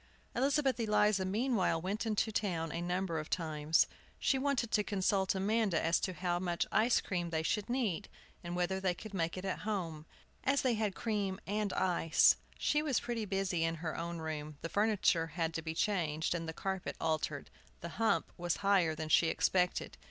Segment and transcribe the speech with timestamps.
[0.35, 3.85] Elizabeth Eliza meanwhile went into town a number of times.
[4.17, 8.09] She wanted to consult Amanda as to how much ice cream they should need,
[8.43, 10.07] and whether they could make it at home,
[10.43, 12.35] as they had cream and ice.
[12.57, 16.49] She was pretty busy in her own room; the furniture had to be changed, and
[16.49, 17.51] the carpet altered.
[17.81, 19.97] The "hump" was higher than she expected.